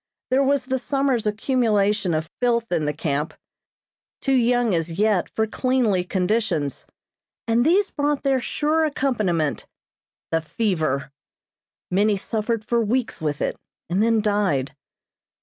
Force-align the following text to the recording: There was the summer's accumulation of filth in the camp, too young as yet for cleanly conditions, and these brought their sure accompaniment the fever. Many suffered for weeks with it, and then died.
There 0.31 0.41
was 0.41 0.65
the 0.65 0.79
summer's 0.79 1.27
accumulation 1.27 2.15
of 2.15 2.31
filth 2.39 2.71
in 2.71 2.85
the 2.85 2.91
camp, 2.93 3.35
too 4.19 4.31
young 4.33 4.73
as 4.73 4.93
yet 4.93 5.29
for 5.29 5.45
cleanly 5.45 6.03
conditions, 6.03 6.87
and 7.47 7.63
these 7.63 7.91
brought 7.91 8.23
their 8.23 8.41
sure 8.41 8.83
accompaniment 8.85 9.67
the 10.31 10.41
fever. 10.41 11.11
Many 11.91 12.17
suffered 12.17 12.65
for 12.65 12.83
weeks 12.83 13.21
with 13.21 13.43
it, 13.43 13.59
and 13.91 14.01
then 14.01 14.21
died. 14.21 14.75